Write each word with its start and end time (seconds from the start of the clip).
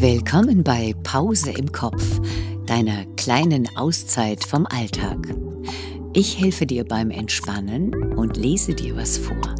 Willkommen 0.00 0.62
bei 0.62 0.94
Pause 1.02 1.50
im 1.50 1.72
Kopf, 1.72 2.20
deiner 2.66 3.04
kleinen 3.16 3.68
Auszeit 3.76 4.44
vom 4.44 4.64
Alltag. 4.64 5.34
Ich 6.12 6.40
helfe 6.40 6.66
dir 6.66 6.84
beim 6.84 7.10
Entspannen 7.10 8.12
und 8.12 8.36
lese 8.36 8.74
dir 8.74 8.94
was 8.94 9.18
vor. 9.18 9.56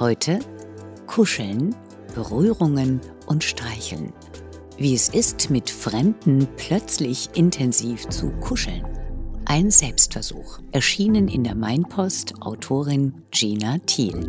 Heute 0.00 0.40
Kuscheln, 1.06 1.76
Berührungen 2.16 3.00
und 3.26 3.44
Streicheln. 3.44 4.12
Wie 4.78 4.94
es 4.94 5.10
ist, 5.10 5.48
mit 5.48 5.70
Fremden 5.70 6.48
plötzlich 6.56 7.28
intensiv 7.34 8.08
zu 8.08 8.30
kuscheln. 8.40 8.82
Ein 9.44 9.70
Selbstversuch, 9.70 10.58
erschienen 10.72 11.28
in 11.28 11.44
der 11.44 11.54
Mainpost 11.54 12.34
Autorin 12.42 13.14
Gina 13.30 13.78
Thiel. 13.86 14.28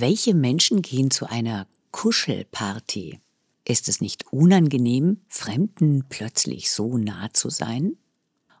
Welche 0.00 0.32
Menschen 0.32 0.80
gehen 0.80 1.10
zu 1.10 1.28
einer 1.28 1.66
Kuschelparty? 1.90 3.18
Ist 3.64 3.88
es 3.88 4.00
nicht 4.00 4.32
unangenehm, 4.32 5.22
Fremden 5.26 6.04
plötzlich 6.08 6.70
so 6.70 6.96
nah 6.98 7.32
zu 7.32 7.50
sein? 7.50 7.96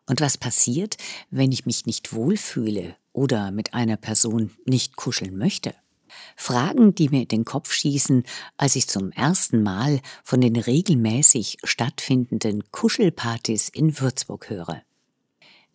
Und 0.06 0.20
was 0.20 0.36
passiert, 0.36 0.96
wenn 1.30 1.52
ich 1.52 1.64
mich 1.64 1.86
nicht 1.86 2.12
wohlfühle 2.12 2.96
oder 3.12 3.52
mit 3.52 3.72
einer 3.72 3.96
Person 3.96 4.50
nicht 4.66 4.96
kuscheln 4.96 5.38
möchte? 5.38 5.76
Fragen, 6.34 6.96
die 6.96 7.08
mir 7.08 7.22
in 7.22 7.28
den 7.28 7.44
Kopf 7.44 7.72
schießen, 7.72 8.24
als 8.56 8.74
ich 8.74 8.88
zum 8.88 9.12
ersten 9.12 9.62
Mal 9.62 10.00
von 10.24 10.40
den 10.40 10.56
regelmäßig 10.56 11.58
stattfindenden 11.62 12.64
Kuschelpartys 12.72 13.68
in 13.68 14.00
Würzburg 14.00 14.50
höre. 14.50 14.82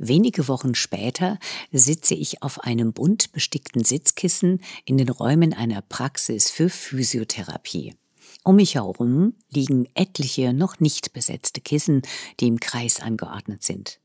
Wenige 0.05 0.49
Wochen 0.49 0.75
später 0.75 1.39
sitze 1.71 2.13
ich 2.13 2.43
auf 2.43 2.59
einem 2.59 2.91
bunt 2.91 3.31
bestickten 3.31 3.85
Sitzkissen 3.85 4.59
in 4.83 4.97
den 4.97 5.07
Räumen 5.07 5.53
einer 5.53 5.81
Praxis 5.81 6.51
für 6.51 6.67
Physiotherapie. 6.67 7.95
Um 8.43 8.57
mich 8.57 8.75
herum 8.75 9.33
liegen 9.49 9.87
etliche 9.93 10.51
noch 10.51 10.81
nicht 10.81 11.13
besetzte 11.13 11.61
Kissen, 11.61 12.01
die 12.41 12.47
im 12.47 12.59
Kreis 12.59 12.99
angeordnet 12.99 13.63
sind. 13.63 14.01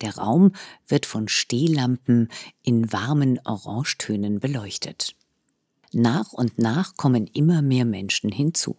Der 0.00 0.16
Raum 0.16 0.52
wird 0.88 1.04
von 1.04 1.28
Stehlampen 1.28 2.30
in 2.62 2.90
warmen 2.90 3.38
Orangetönen 3.44 4.40
beleuchtet. 4.40 5.14
Nach 5.92 6.32
und 6.32 6.58
nach 6.58 6.96
kommen 6.96 7.26
immer 7.26 7.60
mehr 7.60 7.84
Menschen 7.84 8.32
hinzu. 8.32 8.78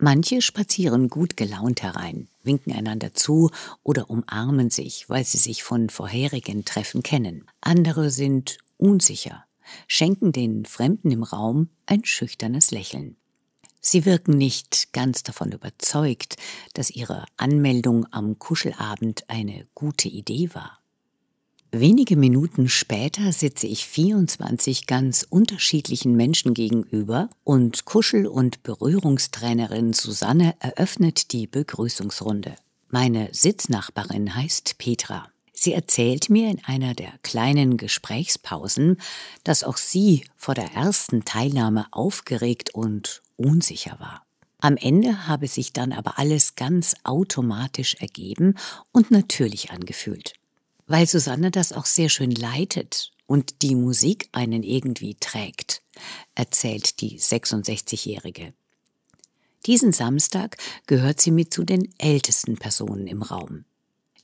Manche 0.00 0.42
spazieren 0.42 1.08
gut 1.08 1.36
gelaunt 1.36 1.82
herein, 1.82 2.28
winken 2.44 2.72
einander 2.72 3.14
zu 3.14 3.50
oder 3.82 4.08
umarmen 4.08 4.70
sich, 4.70 5.08
weil 5.10 5.24
sie 5.24 5.38
sich 5.38 5.64
von 5.64 5.90
vorherigen 5.90 6.64
Treffen 6.64 7.02
kennen. 7.02 7.46
Andere 7.60 8.10
sind 8.10 8.58
unsicher, 8.76 9.44
schenken 9.88 10.30
den 10.30 10.66
Fremden 10.66 11.10
im 11.10 11.24
Raum 11.24 11.70
ein 11.86 12.04
schüchternes 12.04 12.70
Lächeln. 12.70 13.16
Sie 13.80 14.04
wirken 14.04 14.38
nicht 14.38 14.92
ganz 14.92 15.24
davon 15.24 15.50
überzeugt, 15.50 16.36
dass 16.74 16.90
ihre 16.90 17.24
Anmeldung 17.36 18.06
am 18.12 18.38
Kuschelabend 18.38 19.28
eine 19.28 19.66
gute 19.74 20.08
Idee 20.08 20.50
war. 20.54 20.78
Wenige 21.70 22.16
Minuten 22.16 22.70
später 22.70 23.30
sitze 23.30 23.66
ich 23.66 23.86
24 23.86 24.86
ganz 24.86 25.26
unterschiedlichen 25.28 26.16
Menschen 26.16 26.54
gegenüber 26.54 27.28
und 27.44 27.84
Kuschel- 27.84 28.26
und 28.26 28.62
Berührungstrainerin 28.62 29.92
Susanne 29.92 30.54
eröffnet 30.60 31.32
die 31.32 31.46
Begrüßungsrunde. 31.46 32.54
Meine 32.88 33.28
Sitznachbarin 33.32 34.34
heißt 34.34 34.78
Petra. 34.78 35.28
Sie 35.52 35.74
erzählt 35.74 36.30
mir 36.30 36.50
in 36.50 36.64
einer 36.64 36.94
der 36.94 37.12
kleinen 37.22 37.76
Gesprächspausen, 37.76 38.96
dass 39.44 39.62
auch 39.62 39.76
sie 39.76 40.24
vor 40.36 40.54
der 40.54 40.72
ersten 40.72 41.26
Teilnahme 41.26 41.84
aufgeregt 41.90 42.74
und 42.74 43.20
unsicher 43.36 44.00
war. 44.00 44.24
Am 44.60 44.78
Ende 44.78 45.28
habe 45.28 45.46
sich 45.46 45.74
dann 45.74 45.92
aber 45.92 46.18
alles 46.18 46.56
ganz 46.56 46.94
automatisch 47.04 47.94
ergeben 47.96 48.54
und 48.90 49.10
natürlich 49.10 49.70
angefühlt 49.70 50.32
weil 50.88 51.06
Susanne 51.06 51.52
das 51.52 51.72
auch 51.72 51.86
sehr 51.86 52.08
schön 52.08 52.32
leitet 52.32 53.12
und 53.26 53.62
die 53.62 53.76
Musik 53.76 54.28
einen 54.32 54.64
irgendwie 54.64 55.14
trägt, 55.14 55.82
erzählt 56.34 57.00
die 57.00 57.20
66-Jährige. 57.20 58.54
Diesen 59.66 59.92
Samstag 59.92 60.56
gehört 60.86 61.20
sie 61.20 61.30
mit 61.30 61.52
zu 61.52 61.62
den 61.62 61.92
ältesten 61.98 62.56
Personen 62.56 63.06
im 63.06 63.22
Raum. 63.22 63.64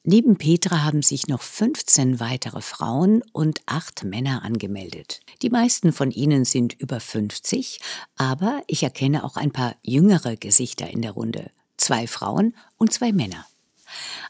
Neben 0.06 0.36
Petra 0.36 0.82
haben 0.82 1.00
sich 1.00 1.28
noch 1.28 1.40
15 1.40 2.20
weitere 2.20 2.60
Frauen 2.60 3.22
und 3.32 3.60
acht 3.64 4.04
Männer 4.04 4.42
angemeldet. 4.42 5.20
Die 5.40 5.48
meisten 5.48 5.92
von 5.92 6.10
ihnen 6.10 6.44
sind 6.44 6.74
über 6.74 7.00
50, 7.00 7.80
aber 8.16 8.62
ich 8.66 8.82
erkenne 8.82 9.24
auch 9.24 9.36
ein 9.36 9.50
paar 9.50 9.76
jüngere 9.82 10.36
Gesichter 10.36 10.90
in 10.90 11.00
der 11.00 11.12
Runde. 11.12 11.50
Zwei 11.78 12.06
Frauen 12.06 12.54
und 12.76 12.92
zwei 12.92 13.12
Männer. 13.12 13.46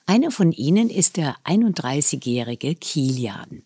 Einer 0.06 0.30
von 0.30 0.52
ihnen 0.52 0.90
ist 0.90 1.16
der 1.16 1.36
31-jährige 1.44 2.74
Kilian. 2.74 3.62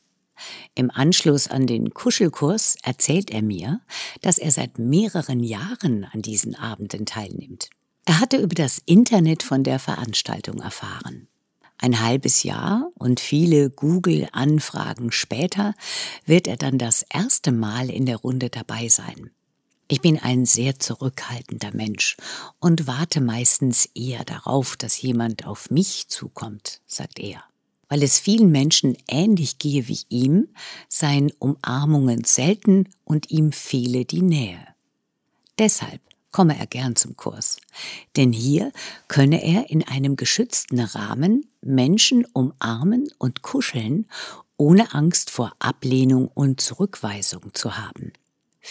Im 0.74 0.90
Anschluss 0.90 1.48
an 1.48 1.66
den 1.66 1.90
Kuschelkurs 1.90 2.76
erzählt 2.82 3.30
er 3.30 3.42
mir, 3.42 3.80
dass 4.22 4.38
er 4.38 4.50
seit 4.50 4.78
mehreren 4.78 5.42
Jahren 5.42 6.04
an 6.04 6.22
diesen 6.22 6.54
Abenden 6.54 7.06
teilnimmt. 7.06 7.70
Er 8.04 8.20
hatte 8.20 8.38
über 8.38 8.54
das 8.54 8.80
Internet 8.86 9.42
von 9.42 9.64
der 9.64 9.78
Veranstaltung 9.78 10.60
erfahren. 10.60 11.28
Ein 11.80 12.00
halbes 12.02 12.42
Jahr 12.42 12.90
und 12.94 13.20
viele 13.20 13.70
Google-Anfragen 13.70 15.12
später 15.12 15.74
wird 16.24 16.48
er 16.48 16.56
dann 16.56 16.78
das 16.78 17.04
erste 17.08 17.52
Mal 17.52 17.88
in 17.90 18.06
der 18.06 18.16
Runde 18.16 18.50
dabei 18.50 18.88
sein. 18.88 19.30
Ich 19.90 20.02
bin 20.02 20.18
ein 20.18 20.44
sehr 20.44 20.78
zurückhaltender 20.78 21.74
Mensch 21.74 22.18
und 22.60 22.86
warte 22.86 23.22
meistens 23.22 23.88
eher 23.94 24.22
darauf, 24.24 24.76
dass 24.76 25.00
jemand 25.00 25.46
auf 25.46 25.70
mich 25.70 26.08
zukommt, 26.08 26.82
sagt 26.86 27.18
er. 27.18 27.42
Weil 27.88 28.02
es 28.02 28.20
vielen 28.20 28.50
Menschen 28.50 28.98
ähnlich 29.08 29.58
gehe 29.58 29.88
wie 29.88 30.00
ihm, 30.10 30.48
seien 30.90 31.32
Umarmungen 31.38 32.24
selten 32.24 32.90
und 33.04 33.30
ihm 33.30 33.50
fehle 33.50 34.04
die 34.04 34.20
Nähe. 34.20 34.60
Deshalb 35.58 36.02
komme 36.30 36.58
er 36.58 36.66
gern 36.66 36.94
zum 36.94 37.16
Kurs, 37.16 37.56
denn 38.14 38.30
hier 38.30 38.72
könne 39.08 39.42
er 39.42 39.70
in 39.70 39.88
einem 39.88 40.16
geschützten 40.16 40.80
Rahmen 40.80 41.46
Menschen 41.62 42.26
umarmen 42.34 43.08
und 43.16 43.40
kuscheln, 43.40 44.06
ohne 44.58 44.92
Angst 44.92 45.30
vor 45.30 45.52
Ablehnung 45.60 46.28
und 46.28 46.60
Zurückweisung 46.60 47.54
zu 47.54 47.78
haben. 47.78 48.12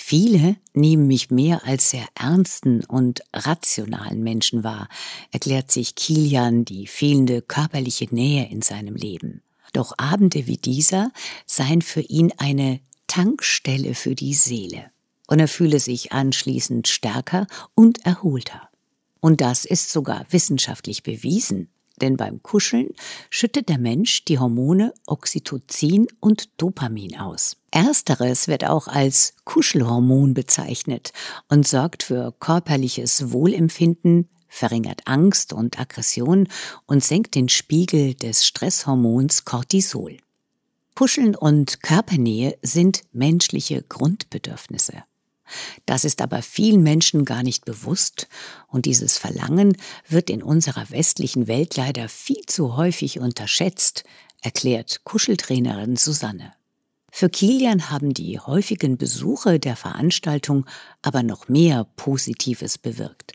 Viele 0.09 0.55
nehmen 0.73 1.05
mich 1.05 1.31
mehr 1.31 1.65
als 1.65 1.89
sehr 1.89 2.07
ernsten 2.15 2.85
und 2.85 3.23
rationalen 3.33 4.23
Menschen 4.23 4.63
wahr, 4.63 4.87
erklärt 5.33 5.69
sich 5.69 5.95
Kilian 5.95 6.63
die 6.63 6.87
fehlende 6.87 7.41
körperliche 7.41 8.07
Nähe 8.15 8.49
in 8.49 8.61
seinem 8.61 8.95
Leben. 8.95 9.41
Doch 9.73 9.91
Abende 9.97 10.47
wie 10.47 10.55
dieser 10.55 11.11
seien 11.45 11.81
für 11.81 11.99
ihn 11.99 12.31
eine 12.37 12.79
Tankstelle 13.07 13.95
für 13.95 14.15
die 14.15 14.33
Seele. 14.33 14.91
Und 15.27 15.41
er 15.41 15.49
fühle 15.49 15.81
sich 15.81 16.13
anschließend 16.13 16.87
stärker 16.87 17.45
und 17.75 18.05
erholter. 18.05 18.69
Und 19.19 19.41
das 19.41 19.65
ist 19.65 19.91
sogar 19.91 20.25
wissenschaftlich 20.29 21.03
bewiesen 21.03 21.67
denn 22.01 22.17
beim 22.17 22.41
Kuscheln 22.41 22.89
schüttet 23.29 23.69
der 23.69 23.77
Mensch 23.77 24.25
die 24.25 24.39
Hormone 24.39 24.93
Oxytocin 25.05 26.07
und 26.19 26.49
Dopamin 26.57 27.17
aus. 27.17 27.57
Ersteres 27.71 28.47
wird 28.47 28.65
auch 28.65 28.87
als 28.87 29.33
Kuschelhormon 29.43 30.33
bezeichnet 30.33 31.11
und 31.47 31.67
sorgt 31.67 32.03
für 32.03 32.33
körperliches 32.39 33.31
Wohlempfinden, 33.31 34.29
verringert 34.47 35.01
Angst 35.05 35.53
und 35.53 35.79
Aggression 35.79 36.47
und 36.85 37.03
senkt 37.03 37.35
den 37.35 37.49
Spiegel 37.49 38.13
des 38.13 38.45
Stresshormons 38.45 39.45
Cortisol. 39.45 40.17
Kuscheln 40.95 41.35
und 41.35 41.83
Körpernähe 41.83 42.57
sind 42.63 43.03
menschliche 43.11 43.83
Grundbedürfnisse. 43.83 45.03
Das 45.85 46.05
ist 46.05 46.21
aber 46.21 46.41
vielen 46.41 46.83
Menschen 46.83 47.25
gar 47.25 47.43
nicht 47.43 47.65
bewusst 47.65 48.27
und 48.67 48.85
dieses 48.85 49.17
Verlangen 49.17 49.77
wird 50.07 50.29
in 50.29 50.43
unserer 50.43 50.89
westlichen 50.89 51.47
Welt 51.47 51.75
leider 51.77 52.09
viel 52.09 52.45
zu 52.45 52.75
häufig 52.77 53.19
unterschätzt, 53.19 54.03
erklärt 54.41 55.01
Kuscheltrainerin 55.03 55.95
Susanne. 55.95 56.53
Für 57.11 57.29
Kilian 57.29 57.89
haben 57.89 58.13
die 58.13 58.39
häufigen 58.39 58.97
Besuche 58.97 59.59
der 59.59 59.75
Veranstaltung 59.75 60.65
aber 61.01 61.23
noch 61.23 61.47
mehr 61.47 61.85
Positives 61.95 62.77
bewirkt. 62.77 63.33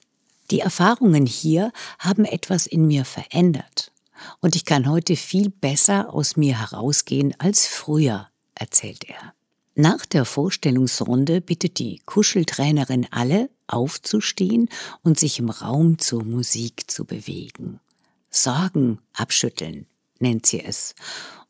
Die 0.50 0.61
Erfahrungen 0.61 1.26
hier 1.26 1.73
haben 1.99 2.25
etwas 2.25 2.67
in 2.67 2.87
mir 2.87 3.05
verändert 3.05 3.93
und 4.41 4.55
ich 4.55 4.65
kann 4.65 4.88
heute 4.88 5.17
viel 5.17 5.49
besser 5.50 6.12
aus 6.12 6.37
mir 6.37 6.61
herausgehen 6.61 7.35
als 7.38 7.67
früher, 7.67 8.29
erzählt 8.55 9.05
er. 9.08 9.35
Nach 9.75 10.05
der 10.05 10.27
Vorstellungsrunde 10.27 11.41
bittet 11.41 11.79
die 11.79 12.01
Kuscheltrainerin 12.05 13.07
alle, 13.11 13.49
aufzustehen 13.67 14.69
und 15.03 15.19
sich 15.19 15.39
im 15.39 15.49
Raum 15.49 15.99
zur 15.99 16.25
Musik 16.25 16.91
zu 16.91 17.07
bewegen. 17.07 17.81
Sorgen 18.29 18.99
abschütteln, 19.15 19.87
nennt 20.19 20.45
sie 20.45 20.63
es. 20.63 20.95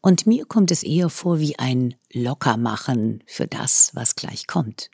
Und 0.00 0.26
mir 0.26 0.46
kommt 0.46 0.70
es 0.70 0.84
eher 0.84 1.10
vor 1.10 1.40
wie 1.40 1.58
ein 1.58 1.94
Lockermachen 2.12 3.24
für 3.26 3.48
das, 3.48 3.90
was 3.94 4.14
gleich 4.14 4.46
kommt. 4.46 4.90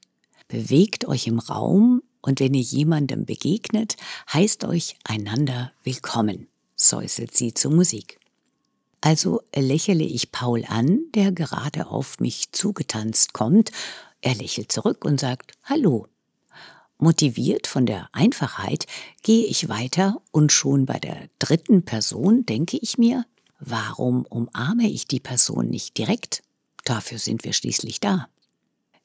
Bewegt 0.49 1.07
euch 1.07 1.27
im 1.27 1.39
Raum 1.39 2.03
und 2.23 2.41
wenn 2.41 2.55
ihr 2.55 2.63
jemandem 2.63 3.27
begegnet, 3.27 3.97
heißt 4.33 4.65
euch 4.65 4.97
einander 5.05 5.73
willkommen, 5.83 6.49
säuselt 6.77 7.37
sie 7.37 7.53
zur 7.53 7.73
Musik. 7.73 8.19
Also 9.00 9.43
lächele 9.55 10.05
ich 10.05 10.33
Paul 10.33 10.65
an, 10.67 11.00
der 11.15 11.33
gerade 11.33 11.87
auf 11.87 12.21
mich 12.21 12.53
zugetanzt 12.53 13.33
kommt. 13.33 13.71
Er 14.21 14.35
lächelt 14.35 14.73
zurück 14.73 15.05
und 15.05 15.21
sagt 15.21 15.53
Hallo. 15.65 16.09
Motiviert 16.99 17.69
von 17.69 17.87
der 17.87 18.09
Einfachheit 18.12 18.87
gehe 19.23 19.47
ich 19.47 19.69
weiter 19.69 20.21
und 20.33 20.50
schon 20.50 20.85
bei 20.85 20.99
der 20.99 21.29
dritten 21.39 21.85
Person 21.85 22.45
denke 22.45 22.77
ich 22.77 22.99
mir, 22.99 23.25
warum 23.61 24.27
umarme 24.27 24.89
ich 24.89 25.06
die 25.06 25.21
Person 25.21 25.67
nicht 25.69 25.97
direkt? 25.97 26.43
Dafür 26.85 27.19
sind 27.19 27.45
wir 27.45 27.53
schließlich 27.53 28.00
da. 28.00 28.29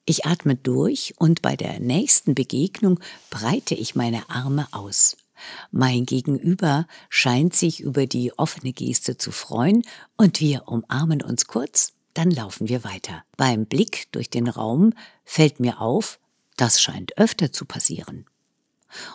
Ich 0.06 0.26
atme 0.26 0.56
durch 0.56 1.14
und 1.18 1.40
bei 1.40 1.54
der 1.54 1.78
nächsten 1.78 2.34
Begegnung 2.34 2.98
breite 3.30 3.76
ich 3.76 3.94
meine 3.94 4.28
Arme 4.28 4.66
aus. 4.72 5.16
Mein 5.70 6.06
Gegenüber 6.06 6.86
scheint 7.08 7.54
sich 7.54 7.80
über 7.80 8.06
die 8.06 8.36
offene 8.38 8.72
Geste 8.72 9.16
zu 9.16 9.30
freuen 9.30 9.82
und 10.16 10.40
wir 10.40 10.68
umarmen 10.68 11.22
uns 11.22 11.46
kurz, 11.46 11.92
dann 12.14 12.30
laufen 12.30 12.68
wir 12.68 12.84
weiter. 12.84 13.24
Beim 13.36 13.66
Blick 13.66 14.10
durch 14.12 14.30
den 14.30 14.48
Raum 14.48 14.92
fällt 15.24 15.60
mir 15.60 15.80
auf, 15.80 16.18
das 16.56 16.80
scheint 16.80 17.18
öfter 17.18 17.52
zu 17.52 17.64
passieren. 17.64 18.26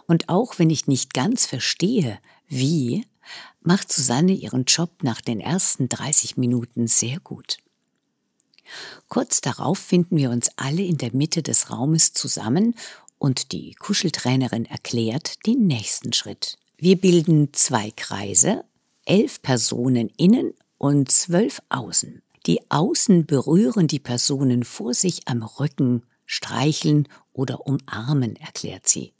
Und 0.07 0.27
auch 0.27 0.59
wenn 0.59 0.69
ich 0.69 0.87
nicht 0.87 1.13
ganz 1.13 1.45
verstehe, 1.45 2.19
wie, 2.47 3.05
macht 3.61 3.91
Susanne 3.91 4.33
ihren 4.33 4.65
Job 4.65 5.03
nach 5.03 5.21
den 5.21 5.39
ersten 5.39 5.87
30 5.87 6.37
Minuten 6.37 6.87
sehr 6.87 7.19
gut. 7.19 7.57
Kurz 9.07 9.41
darauf 9.41 9.79
finden 9.79 10.17
wir 10.17 10.29
uns 10.29 10.49
alle 10.57 10.83
in 10.83 10.97
der 10.97 11.15
Mitte 11.15 11.41
des 11.41 11.71
Raumes 11.71 12.13
zusammen 12.13 12.75
und 13.19 13.51
die 13.51 13.73
Kuscheltrainerin 13.73 14.65
erklärt 14.65 15.45
den 15.45 15.67
nächsten 15.67 16.13
Schritt. 16.13 16.57
Wir 16.77 16.95
bilden 16.95 17.53
zwei 17.53 17.91
Kreise, 17.91 18.63
elf 19.05 19.41
Personen 19.41 20.09
innen 20.17 20.53
und 20.77 21.11
zwölf 21.11 21.61
außen. 21.69 22.23
Die 22.45 22.71
Außen 22.71 23.25
berühren 23.25 23.87
die 23.87 23.99
Personen 23.99 24.63
vor 24.63 24.93
sich 24.93 25.27
am 25.27 25.43
Rücken, 25.43 26.03
streicheln 26.25 27.07
oder 27.33 27.67
umarmen, 27.67 28.35
erklärt 28.37 28.87
sie. 28.87 29.13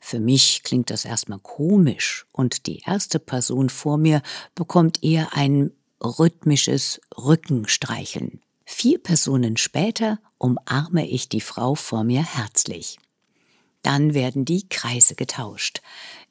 Für 0.00 0.18
mich 0.18 0.62
klingt 0.64 0.90
das 0.90 1.04
erstmal 1.04 1.38
komisch 1.38 2.26
und 2.32 2.66
die 2.66 2.82
erste 2.84 3.20
Person 3.20 3.68
vor 3.68 3.96
mir 3.96 4.22
bekommt 4.54 5.04
eher 5.04 5.36
ein 5.36 5.70
rhythmisches 6.02 7.00
Rückenstreicheln. 7.16 8.40
Vier 8.64 8.98
Personen 8.98 9.56
später 9.56 10.18
umarme 10.40 11.06
ich 11.06 11.28
die 11.28 11.40
Frau 11.40 11.76
vor 11.76 12.02
mir 12.02 12.24
herzlich. 12.24 12.98
Dann 13.82 14.14
werden 14.14 14.44
die 14.44 14.68
Kreise 14.68 15.14
getauscht. 15.14 15.80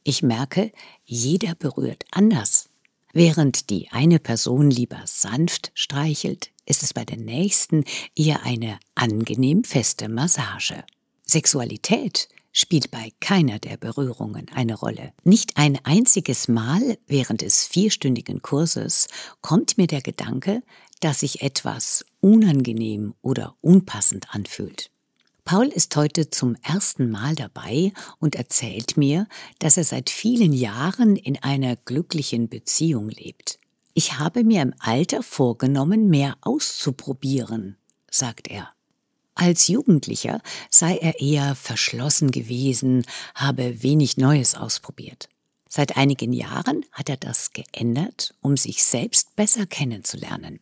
Ich 0.04 0.22
merke, 0.22 0.72
jeder 1.06 1.56
berührt 1.56 2.04
anders. 2.12 2.70
Während 3.14 3.70
die 3.70 3.90
eine 3.92 4.20
Person 4.20 4.70
lieber 4.70 5.02
sanft 5.06 5.72
streichelt, 5.74 6.52
ist 6.66 6.84
es 6.84 6.94
bei 6.94 7.06
der 7.06 7.18
nächsten 7.18 7.84
eher 8.16 8.44
eine 8.44 8.80
angenehm 8.94 9.64
feste 9.64 10.10
Massage. 10.10 10.84
Sexualität 11.26 12.30
spielt 12.52 12.92
bei 12.92 13.12
keiner 13.20 13.60
der 13.60 13.78
Berührungen 13.78 14.48
eine 14.54 14.76
Rolle. 14.76 15.14
Nicht 15.24 15.58
ein 15.58 15.80
einziges 15.84 16.48
Mal 16.48 16.98
während 17.08 17.42
des 17.42 17.66
vierstündigen 17.66 18.42
Kurses 18.42 19.08
kommt 19.42 19.78
mir 19.78 19.88
der 19.88 20.02
Gedanke, 20.02 20.62
dass 21.00 21.22
sich 21.22 21.42
etwas 21.42 22.06
unangenehm 22.22 23.14
oder 23.22 23.56
unpassend 23.62 24.34
anfühlt. 24.34 24.92
Paul 25.46 25.68
ist 25.68 25.96
heute 25.96 26.30
zum 26.30 26.56
ersten 26.62 27.10
Mal 27.10 27.36
dabei 27.36 27.92
und 28.20 28.36
erzählt 28.36 28.98
mir, 28.98 29.28
dass 29.58 29.78
er 29.78 29.84
seit 29.84 30.10
vielen 30.10 30.54
Jahren 30.54 31.16
in 31.16 31.42
einer 31.42 31.76
glücklichen 31.76 32.50
Beziehung 32.50 33.10
lebt. 33.10 33.58
Ich 33.96 34.20
habe 34.20 34.44
mir 34.44 34.62
im 34.62 34.76
Alter 34.78 35.24
vorgenommen, 35.24 36.08
mehr 36.08 36.38
auszuprobieren, 36.42 37.78
sagt 38.12 38.48
er. 38.48 38.70
Als 39.34 39.68
Jugendlicher 39.68 40.42
sei 40.70 40.98
er 40.98 41.20
eher 41.20 41.56
verschlossen 41.56 42.30
gewesen, 42.30 43.06
habe 43.34 43.82
wenig 43.82 44.18
Neues 44.18 44.54
ausprobiert. 44.54 45.30
Seit 45.68 45.98
einigen 45.98 46.34
Jahren 46.34 46.86
hat 46.92 47.10
er 47.10 47.18
das 47.18 47.54
geändert, 47.54 48.36
um 48.42 48.58
sich 48.58 48.84
selbst 48.84 49.36
besser 49.36 49.66
kennenzulernen. 49.66 50.60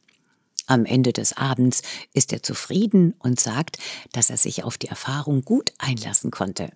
Am 0.68 0.86
Ende 0.86 1.14
des 1.14 1.36
Abends 1.36 1.82
ist 2.14 2.34
er 2.34 2.44
zufrieden 2.44 3.16
und 3.20 3.40
sagt, 3.40 3.78
dass 4.12 4.30
er 4.30 4.38
sich 4.38 4.64
auf 4.64 4.78
die 4.78 4.90
Erfahrung 4.90 5.44
gut 5.44 5.74
einlassen 5.78 6.30
konnte. 6.30 6.72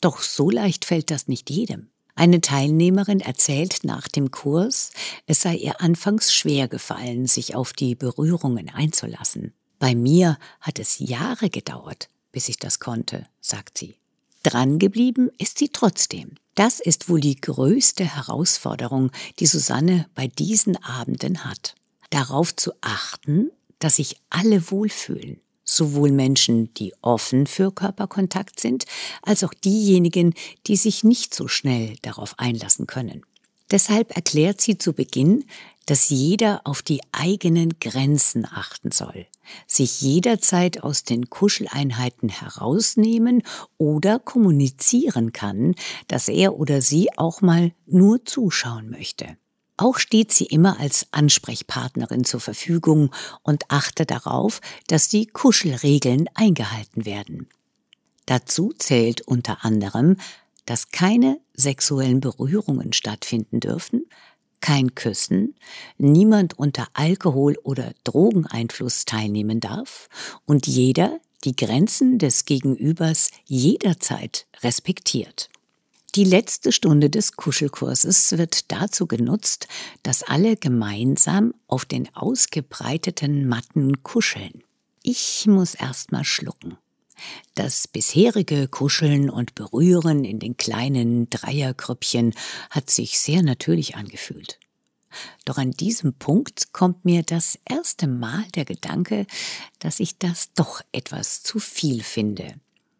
Doch 0.00 0.20
so 0.22 0.50
leicht 0.50 0.86
fällt 0.86 1.10
das 1.10 1.28
nicht 1.28 1.50
jedem. 1.50 1.88
Eine 2.14 2.40
Teilnehmerin 2.40 3.20
erzählt 3.20 3.80
nach 3.84 4.08
dem 4.08 4.30
Kurs, 4.30 4.90
es 5.26 5.42
sei 5.42 5.56
ihr 5.56 5.82
anfangs 5.82 6.34
schwer 6.34 6.66
gefallen, 6.66 7.26
sich 7.26 7.54
auf 7.54 7.74
die 7.74 7.94
Berührungen 7.94 8.70
einzulassen. 8.70 9.52
Bei 9.78 9.94
mir 9.94 10.38
hat 10.62 10.78
es 10.78 10.98
Jahre 10.98 11.50
gedauert, 11.50 12.08
bis 12.32 12.48
ich 12.48 12.56
das 12.56 12.80
konnte, 12.80 13.26
sagt 13.42 13.76
sie. 13.76 13.96
Drangeblieben 14.42 15.30
ist 15.36 15.58
sie 15.58 15.68
trotzdem. 15.68 16.36
Das 16.54 16.80
ist 16.80 17.10
wohl 17.10 17.20
die 17.20 17.38
größte 17.38 18.04
Herausforderung, 18.04 19.10
die 19.38 19.46
Susanne 19.46 20.06
bei 20.14 20.26
diesen 20.26 20.82
Abenden 20.82 21.44
hat. 21.44 21.74
Darauf 22.10 22.54
zu 22.54 22.72
achten, 22.80 23.50
dass 23.78 23.96
sich 23.96 24.16
alle 24.30 24.70
wohlfühlen. 24.70 25.40
Sowohl 25.64 26.12
Menschen, 26.12 26.72
die 26.74 26.94
offen 27.02 27.46
für 27.46 27.72
Körperkontakt 27.72 28.60
sind, 28.60 28.84
als 29.22 29.42
auch 29.42 29.52
diejenigen, 29.52 30.34
die 30.66 30.76
sich 30.76 31.02
nicht 31.02 31.34
so 31.34 31.48
schnell 31.48 31.96
darauf 32.02 32.38
einlassen 32.38 32.86
können. 32.86 33.22
Deshalb 33.72 34.14
erklärt 34.14 34.60
sie 34.60 34.78
zu 34.78 34.92
Beginn, 34.92 35.44
dass 35.86 36.08
jeder 36.08 36.60
auf 36.64 36.82
die 36.82 37.00
eigenen 37.12 37.78
Grenzen 37.80 38.44
achten 38.44 38.92
soll, 38.92 39.26
sich 39.66 40.00
jederzeit 40.00 40.82
aus 40.82 41.04
den 41.04 41.30
Kuscheleinheiten 41.30 42.28
herausnehmen 42.28 43.42
oder 43.76 44.18
kommunizieren 44.18 45.32
kann, 45.32 45.74
dass 46.08 46.28
er 46.28 46.58
oder 46.58 46.80
sie 46.80 47.16
auch 47.16 47.40
mal 47.40 47.72
nur 47.86 48.24
zuschauen 48.24 48.90
möchte. 48.90 49.36
Auch 49.76 49.98
steht 49.98 50.32
sie 50.32 50.46
immer 50.46 50.80
als 50.80 51.06
Ansprechpartnerin 51.10 52.24
zur 52.24 52.40
Verfügung 52.40 53.14
und 53.42 53.64
achte 53.68 54.06
darauf, 54.06 54.60
dass 54.86 55.08
die 55.08 55.26
Kuschelregeln 55.26 56.28
eingehalten 56.34 57.04
werden. 57.04 57.48
Dazu 58.24 58.72
zählt 58.76 59.20
unter 59.22 59.64
anderem, 59.64 60.16
dass 60.64 60.90
keine 60.90 61.38
sexuellen 61.54 62.20
Berührungen 62.20 62.92
stattfinden 62.92 63.60
dürfen, 63.60 64.06
kein 64.60 64.94
Küssen, 64.94 65.54
niemand 65.98 66.58
unter 66.58 66.88
Alkohol- 66.94 67.58
oder 67.62 67.92
Drogeneinfluss 68.04 69.04
teilnehmen 69.04 69.60
darf 69.60 70.08
und 70.44 70.66
jeder 70.66 71.20
die 71.44 71.54
Grenzen 71.54 72.18
des 72.18 72.46
Gegenübers 72.46 73.30
jederzeit 73.44 74.46
respektiert. 74.62 75.50
Die 76.16 76.24
letzte 76.24 76.72
Stunde 76.72 77.10
des 77.10 77.32
Kuschelkurses 77.32 78.38
wird 78.38 78.72
dazu 78.72 79.06
genutzt, 79.06 79.68
dass 80.02 80.22
alle 80.22 80.56
gemeinsam 80.56 81.52
auf 81.66 81.84
den 81.84 82.08
ausgebreiteten 82.16 83.46
Matten 83.46 84.02
kuscheln. 84.02 84.62
Ich 85.02 85.46
muss 85.46 85.74
erst 85.74 86.12
mal 86.12 86.24
schlucken. 86.24 86.78
Das 87.54 87.86
bisherige 87.86 88.66
Kuscheln 88.66 89.28
und 89.28 89.54
Berühren 89.54 90.24
in 90.24 90.38
den 90.38 90.56
kleinen 90.56 91.28
Dreiergrüppchen 91.28 92.32
hat 92.70 92.88
sich 92.88 93.18
sehr 93.18 93.42
natürlich 93.42 93.94
angefühlt. 93.94 94.58
Doch 95.44 95.58
an 95.58 95.72
diesem 95.72 96.14
Punkt 96.14 96.72
kommt 96.72 97.04
mir 97.04 97.24
das 97.24 97.58
erste 97.66 98.06
Mal 98.06 98.46
der 98.54 98.64
Gedanke, 98.64 99.26
dass 99.80 100.00
ich 100.00 100.16
das 100.16 100.54
doch 100.54 100.80
etwas 100.92 101.42
zu 101.42 101.58
viel 101.58 102.02
finde. 102.02 102.54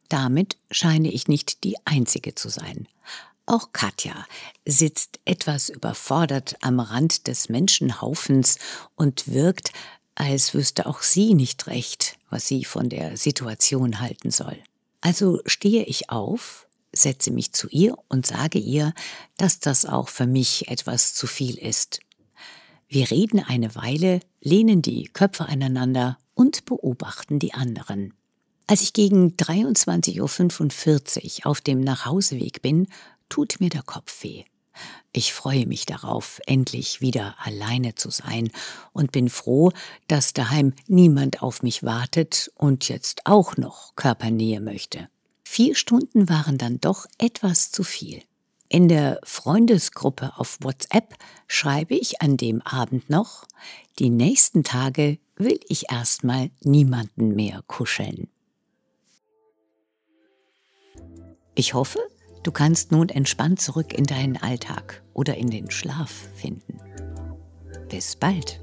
Damit 0.09 0.57
scheine 0.71 1.11
ich 1.11 1.29
nicht 1.29 1.65
die 1.65 1.77
Einzige 1.85 2.35
zu 2.35 2.49
sein. 2.49 2.89
Auch 3.47 3.71
Katja 3.73 4.27
sitzt 4.65 5.21
etwas 5.25 5.69
überfordert 5.69 6.57
am 6.63 6.81
Rand 6.81 7.29
des 7.29 7.49
Menschenhaufens 7.49 8.59
und 8.97 9.33
wirkt, 9.33 9.73
als 10.17 10.55
wüsste 10.55 10.87
auch 10.87 11.03
sie 11.03 11.35
nicht 11.35 11.69
recht, 11.69 12.19
was 12.29 12.49
sie 12.49 12.65
von 12.65 12.89
der 12.89 13.17
Situation 13.17 14.01
halten 14.01 14.31
soll. 14.31 14.57
Also 15.01 15.41
stehe 15.47 15.85
ich 15.85 16.11
auf, 16.11 16.67
setze 16.93 17.31
mich 17.31 17.53
zu 17.53 17.69
ihr 17.69 17.97
und 18.09 18.27
sage 18.27 18.59
ihr, 18.59 18.93
dass 19.37 19.61
das 19.61 19.87
auch 19.87 20.09
für 20.09 20.27
mich 20.27 20.69
etwas 20.69 21.15
zu 21.15 21.29
viel 21.29 21.57
ist. 21.57 22.01
Wir 22.89 23.11
reden 23.11 23.41
eine 23.41 23.75
Weile, 23.75 24.21
lehnen 24.41 24.83
die 24.83 25.05
Köpfe 25.05 25.47
aneinander 25.47 26.19
und 26.35 26.65
beobachten 26.65 27.39
die 27.39 27.55
anderen. 27.55 28.16
Als 28.69 28.83
ich 28.83 28.93
gegen 28.93 29.37
23.45 29.37 31.41
Uhr 31.41 31.47
auf 31.47 31.61
dem 31.61 31.81
Nachhauseweg 31.81 32.63
bin, 32.63 32.89
tut 33.29 33.61
mir 33.61 33.71
der 33.71 33.83
Kopf 33.83 34.25
weh. 34.25 34.45
Ich 35.13 35.33
freue 35.33 35.67
mich 35.67 35.87
darauf, 35.87 36.41
endlich 36.47 37.01
wieder 37.01 37.37
alleine 37.39 37.95
zu 37.95 38.11
sein 38.11 38.51
und 38.93 39.13
bin 39.13 39.31
froh, 39.31 39.71
dass 40.09 40.33
daheim 40.33 40.75
niemand 40.89 41.43
auf 41.43 41.63
mich 41.63 41.85
wartet 41.85 42.51
und 42.57 42.89
jetzt 42.89 43.23
auch 43.25 43.57
noch 43.57 43.95
Körpernähe 43.95 44.61
möchte. 44.61 45.09
Vier 45.45 45.75
Stunden 45.75 46.29
waren 46.29 46.59
dann 46.59 46.81
doch 46.81 47.07
etwas 47.19 47.71
zu 47.71 47.85
viel. 47.85 48.23
In 48.69 48.89
der 48.89 49.21
Freundesgruppe 49.23 50.33
auf 50.37 50.59
WhatsApp 50.61 51.15
schreibe 51.47 51.95
ich 51.95 52.21
an 52.21 52.37
dem 52.37 52.61
Abend 52.63 53.09
noch, 53.09 53.47
die 54.01 54.11
nächsten 54.11 54.65
Tage 54.65 55.19
will 55.37 55.61
ich 55.69 55.91
erstmal 55.91 56.51
niemanden 56.63 57.37
mehr 57.37 57.63
kuscheln. 57.69 58.29
Ich 61.59 61.73
hoffe, 61.73 61.99
du 62.43 62.53
kannst 62.53 62.93
nun 62.93 63.09
entspannt 63.09 63.63
zurück 63.63 63.95
in 63.95 64.05
deinen 64.05 64.37
Alltag 64.37 65.03
oder 65.15 65.39
in 65.39 65.49
den 65.49 65.71
Schlaf 65.71 66.11
finden. 66.37 66.79
Bis 67.89 68.15
bald. 68.15 68.61